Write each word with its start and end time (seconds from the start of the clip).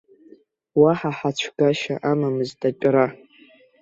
Уаҳа 0.81 1.11
хацәгашьа 1.17 1.95
амамызт 2.11 2.59
атәра. 2.69 3.05